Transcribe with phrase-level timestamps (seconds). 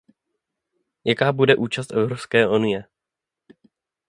[1.05, 2.83] Jaká bude účast Evropské unie?